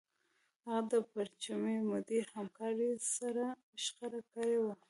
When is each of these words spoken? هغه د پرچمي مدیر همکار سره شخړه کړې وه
هغه 0.63 0.79
د 0.91 0.93
پرچمي 1.11 1.77
مدیر 1.91 2.23
همکار 2.37 2.75
سره 3.17 3.45
شخړه 3.83 4.21
کړې 4.33 4.57
وه 4.63 4.73